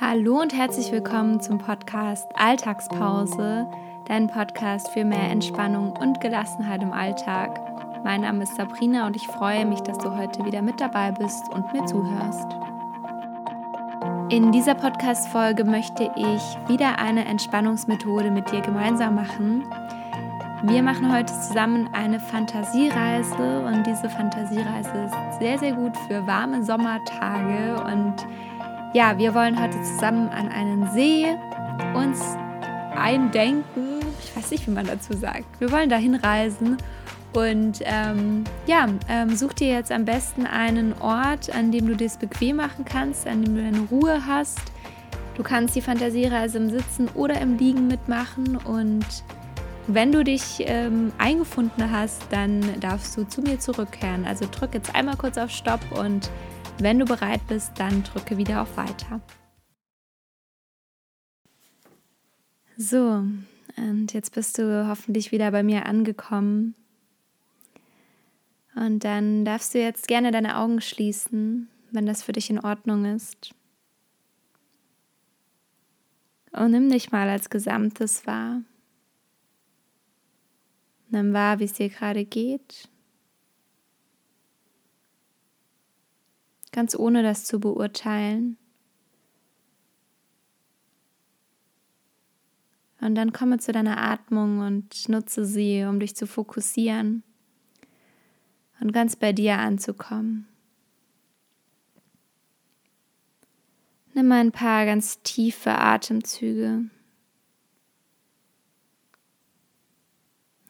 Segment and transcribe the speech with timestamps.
[0.00, 3.70] Hallo und herzlich willkommen zum Podcast Alltagspause,
[4.06, 7.60] dein Podcast für mehr Entspannung und Gelassenheit im Alltag.
[8.02, 11.48] Mein Name ist Sabrina und ich freue mich, dass du heute wieder mit dabei bist
[11.50, 12.44] und mir zuhörst.
[14.30, 19.62] In dieser Podcast-Folge möchte ich wieder eine Entspannungsmethode mit dir gemeinsam machen.
[20.64, 26.64] Wir machen heute zusammen eine Fantasiereise und diese Fantasiereise ist sehr, sehr gut für warme
[26.64, 28.26] Sommertage und
[28.94, 31.26] ja, wir wollen heute zusammen an einen See
[31.94, 32.20] uns
[32.96, 33.98] eindenken.
[34.22, 35.60] Ich weiß nicht, wie man dazu sagt.
[35.60, 36.76] Wir wollen dahin reisen
[37.32, 42.16] und ähm, ja, ähm, such dir jetzt am besten einen Ort, an dem du das
[42.16, 44.60] bequem machen kannst, an dem du deine Ruhe hast.
[45.36, 49.06] Du kannst die Fantasiereise im Sitzen oder im Liegen mitmachen und
[49.88, 54.24] wenn du dich ähm, eingefunden hast, dann darfst du zu mir zurückkehren.
[54.24, 56.30] Also drück jetzt einmal kurz auf Stopp und
[56.78, 59.20] wenn du bereit bist, dann drücke wieder auf Weiter.
[62.76, 63.24] So,
[63.76, 66.74] und jetzt bist du hoffentlich wieder bei mir angekommen.
[68.74, 73.04] Und dann darfst du jetzt gerne deine Augen schließen, wenn das für dich in Ordnung
[73.04, 73.54] ist.
[76.50, 78.62] Und nimm dich mal als Gesamtes wahr.
[81.10, 82.88] Nimm wahr, wie es dir gerade geht.
[86.74, 88.58] Ganz ohne das zu beurteilen.
[93.00, 97.22] Und dann komme zu deiner Atmung und nutze sie, um dich zu fokussieren
[98.80, 100.48] und ganz bei dir anzukommen.
[104.14, 106.88] Nimm ein paar ganz tiefe Atemzüge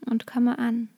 [0.06, 0.93] und komme an.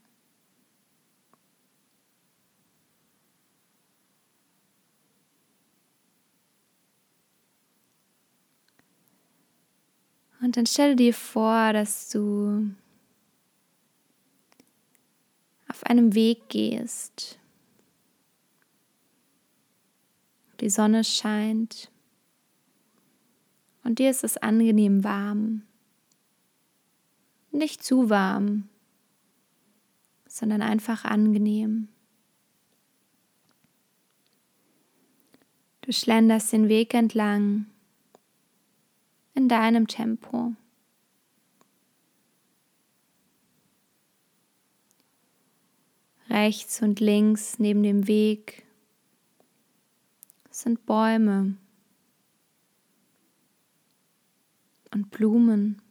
[10.47, 12.71] Und dann stelle dir vor, dass du
[15.67, 17.41] auf einem Weg gehst.
[20.61, 21.91] Die Sonne scheint
[23.83, 25.63] und dir ist es angenehm warm.
[27.51, 28.69] Nicht zu warm,
[30.29, 31.89] sondern einfach angenehm.
[35.81, 37.67] Du schlenderst den Weg entlang
[39.37, 40.55] in deinem Tempo.
[46.29, 48.65] Rechts und links neben dem Weg
[50.51, 51.55] sind Bäume
[54.93, 55.83] und Blumen.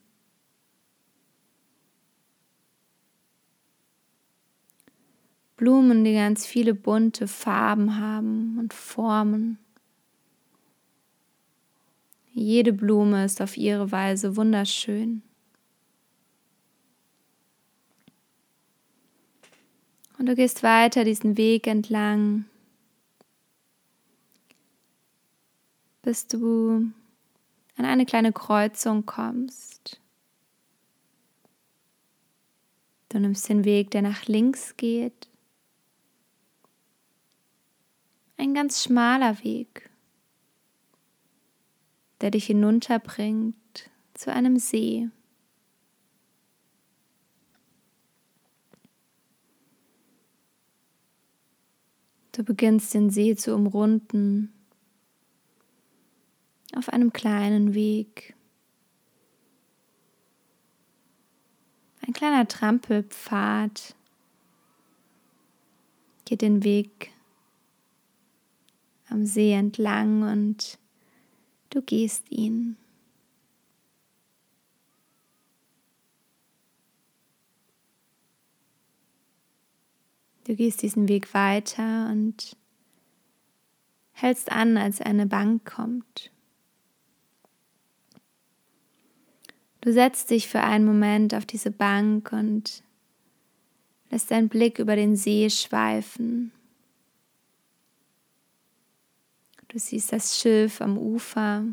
[5.56, 9.60] Blumen, die ganz viele bunte Farben haben und Formen.
[12.38, 15.24] Jede Blume ist auf ihre Weise wunderschön.
[20.20, 22.44] Und du gehst weiter diesen Weg entlang,
[26.02, 26.92] bis du
[27.78, 30.02] an eine kleine Kreuzung kommst.
[33.08, 35.30] Du nimmst den Weg, der nach links geht.
[38.36, 39.90] Ein ganz schmaler Weg
[42.22, 45.10] der dich hinunterbringt zu einem See.
[52.32, 54.52] Du beginnst den See zu umrunden
[56.76, 58.36] auf einem kleinen Weg.
[62.06, 63.96] Ein kleiner Trampelpfad
[66.26, 67.12] geht den Weg
[69.10, 70.78] am See entlang und
[71.76, 72.78] Du gehst ihn.
[80.46, 82.56] Du gehst diesen Weg weiter und
[84.14, 86.32] hältst an, als eine Bank kommt.
[89.82, 92.84] Du setzt dich für einen Moment auf diese Bank und
[94.12, 96.54] lässt deinen Blick über den See schweifen.
[99.76, 101.66] Du siehst das Schilf am Ufer,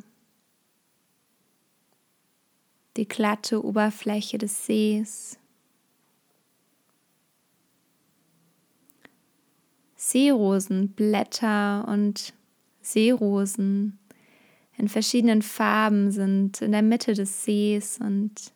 [2.96, 5.38] die glatte Oberfläche des Sees.
[9.94, 12.34] Seerosenblätter und
[12.80, 14.00] Seerosen
[14.76, 18.52] in verschiedenen Farben sind in der Mitte des Sees und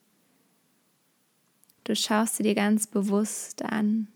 [1.84, 4.08] du schaust sie dir ganz bewusst an.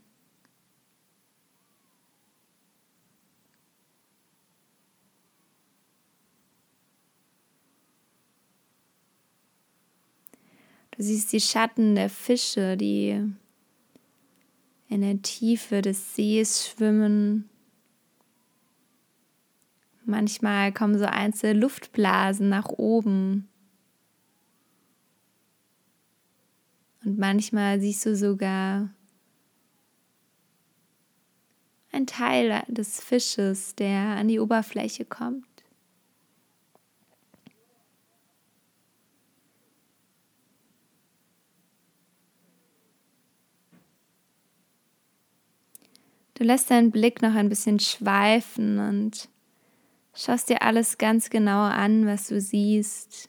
[11.00, 13.26] Du siehst die Schatten der Fische, die
[14.90, 17.48] in der Tiefe des Sees schwimmen.
[20.04, 23.48] Manchmal kommen so einzelne Luftblasen nach oben.
[27.02, 28.90] Und manchmal siehst du sogar
[31.92, 35.49] ein Teil des Fisches, der an die Oberfläche kommt.
[46.40, 49.28] Du lässt deinen Blick noch ein bisschen schweifen und
[50.14, 53.28] schaust dir alles ganz genau an, was du siehst.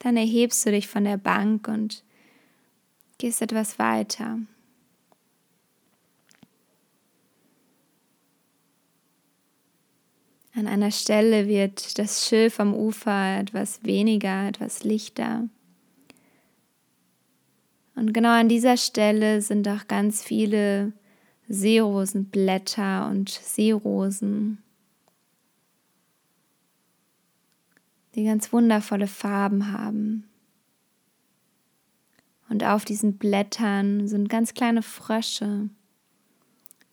[0.00, 2.04] Dann erhebst du dich von der Bank und
[3.16, 4.40] gehst etwas weiter.
[10.54, 15.48] An einer Stelle wird das Schilf am Ufer etwas weniger, etwas lichter.
[17.94, 20.92] Und genau an dieser Stelle sind auch ganz viele
[21.48, 24.62] Seerosenblätter und Seerosen,
[28.14, 30.28] die ganz wundervolle Farben haben.
[32.50, 35.70] Und auf diesen Blättern sind ganz kleine Frösche,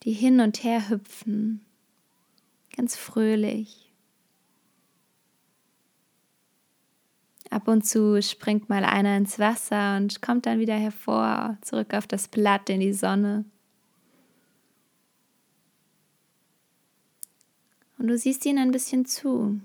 [0.02, 1.66] die hin und her hüpfen
[2.80, 3.92] ganz fröhlich.
[7.50, 12.06] Ab und zu springt mal einer ins Wasser und kommt dann wieder hervor, zurück auf
[12.06, 13.44] das Blatt in die Sonne.
[17.98, 19.60] Und du siehst ihnen ein bisschen zu.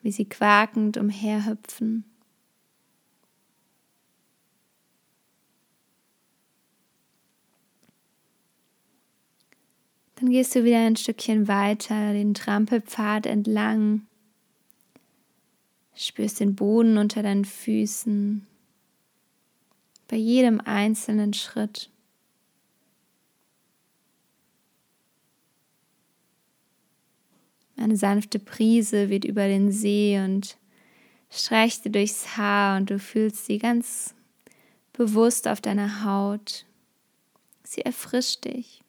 [0.00, 2.04] Wie sie quakend umherhüpfen.
[10.32, 14.06] Gehst du wieder ein Stückchen weiter, den Trampelpfad entlang.
[15.94, 18.46] Spürst den Boden unter deinen Füßen.
[20.08, 21.90] Bei jedem einzelnen Schritt.
[27.76, 30.56] Eine sanfte Prise weht über den See und
[31.30, 34.14] streicht dir durchs Haar und du fühlst sie ganz
[34.92, 36.64] bewusst auf deiner Haut.
[37.64, 38.82] Sie erfrischt dich.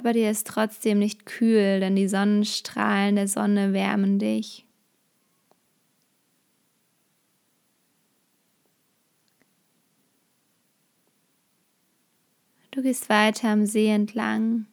[0.00, 4.66] Aber dir ist trotzdem nicht kühl, denn die Sonnenstrahlen der Sonne wärmen dich.
[12.70, 14.64] Du gehst weiter am See entlang.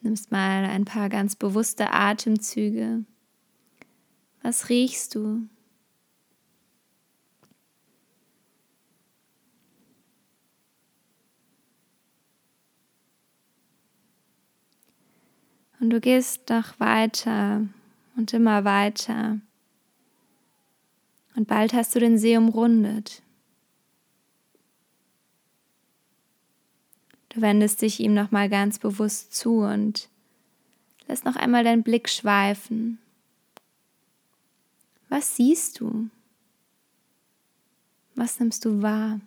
[0.00, 3.04] Nimmst mal ein paar ganz bewusste Atemzüge.
[4.40, 5.46] Was riechst du?
[15.80, 17.66] Und du gehst noch weiter
[18.16, 19.38] und immer weiter.
[21.34, 23.22] Und bald hast du den See umrundet.
[27.28, 30.08] Du wendest dich ihm noch mal ganz bewusst zu und
[31.06, 32.98] lässt noch einmal deinen Blick schweifen.
[35.10, 36.08] Was siehst du?
[38.14, 39.20] Was nimmst du wahr?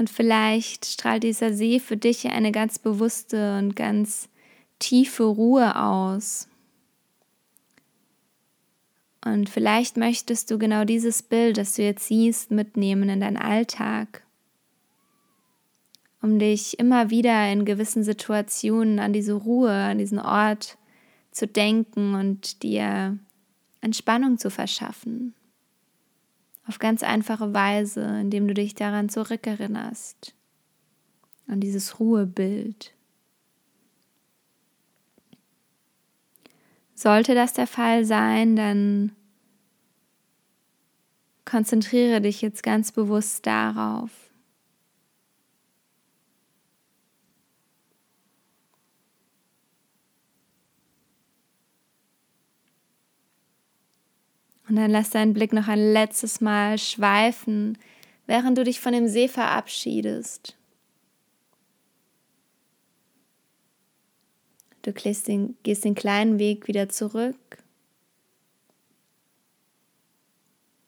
[0.00, 4.30] Und vielleicht strahlt dieser See für dich eine ganz bewusste und ganz
[4.78, 6.48] tiefe Ruhe aus.
[9.22, 14.22] Und vielleicht möchtest du genau dieses Bild, das du jetzt siehst, mitnehmen in deinen Alltag,
[16.22, 20.78] um dich immer wieder in gewissen Situationen an diese Ruhe, an diesen Ort
[21.30, 23.18] zu denken und dir
[23.82, 25.34] Entspannung zu verschaffen
[26.70, 30.36] auf ganz einfache Weise, indem du dich daran zurückerinnerst,
[31.48, 32.94] an dieses Ruhebild.
[36.94, 39.16] Sollte das der Fall sein, dann
[41.44, 44.29] konzentriere dich jetzt ganz bewusst darauf.
[54.70, 57.76] Und dann lass deinen Blick noch ein letztes Mal schweifen,
[58.26, 60.56] während du dich von dem See verabschiedest.
[64.80, 67.36] Du gehst den, gehst den kleinen Weg wieder zurück.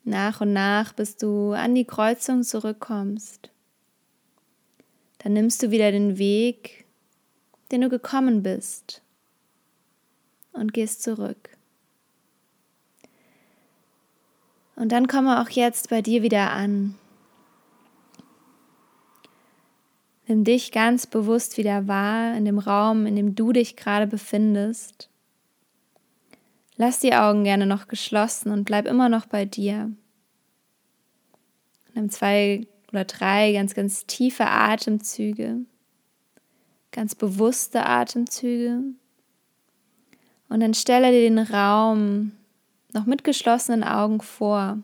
[0.03, 3.49] nach und nach, bis du an die Kreuzung zurückkommst.
[5.19, 6.85] Dann nimmst du wieder den Weg,
[7.71, 9.01] den du gekommen bist
[10.51, 11.49] und gehst zurück.
[14.83, 16.95] Und dann komme auch jetzt bei dir wieder an.
[20.27, 25.07] Nimm dich ganz bewusst wieder wahr in dem Raum, in dem du dich gerade befindest.
[26.75, 29.89] Lass die Augen gerne noch geschlossen und bleib immer noch bei dir.
[31.93, 35.59] Nimm zwei oder drei ganz, ganz tiefe Atemzüge,
[36.91, 38.81] ganz bewusste Atemzüge.
[40.49, 42.33] Und dann stelle dir den Raum
[42.93, 44.77] noch mit geschlossenen Augen vor.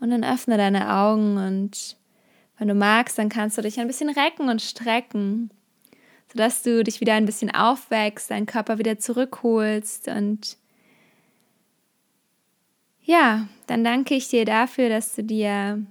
[0.00, 1.96] Und dann öffne deine Augen und
[2.58, 5.50] wenn du magst, dann kannst du dich ein bisschen recken und strecken,
[6.30, 10.08] sodass du dich wieder ein bisschen aufwächst, deinen Körper wieder zurückholst.
[10.08, 10.56] Und
[13.02, 15.84] ja, dann danke ich dir dafür, dass du dir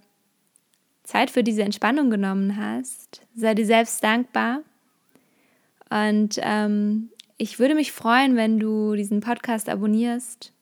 [1.04, 3.22] Zeit für diese Entspannung genommen hast.
[3.34, 4.62] Sei dir selbst dankbar.
[5.90, 10.54] Und ähm, ich würde mich freuen, wenn du diesen Podcast abonnierst.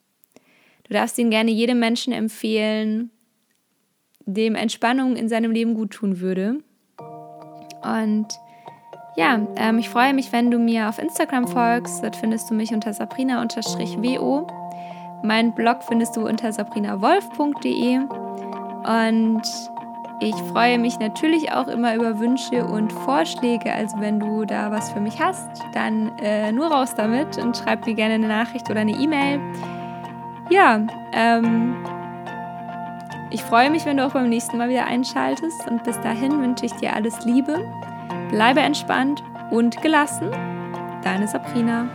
[0.84, 3.10] Du darfst ihn gerne jedem Menschen empfehlen,
[4.25, 6.60] dem Entspannung in seinem Leben gut tun würde.
[7.82, 8.27] Und
[9.15, 12.03] ja, ähm, ich freue mich, wenn du mir auf Instagram folgst.
[12.03, 14.48] Dort findest du mich unter sabrina-wo.
[15.24, 17.98] Mein Blog findest du unter sabrinawolf.de.
[17.98, 19.41] Und
[20.19, 23.74] ich freue mich natürlich auch immer über Wünsche und Vorschläge.
[23.74, 27.86] Also wenn du da was für mich hast, dann äh, nur raus damit und schreib
[27.86, 29.39] mir gerne eine Nachricht oder eine E-Mail.
[30.50, 30.79] Ja,
[31.13, 31.75] ähm,
[33.29, 36.65] ich freue mich, wenn du auch beim nächsten Mal wieder einschaltest und bis dahin wünsche
[36.65, 37.60] ich dir alles Liebe,
[38.29, 40.31] bleibe entspannt und gelassen.
[41.03, 41.89] Deine Sabrina.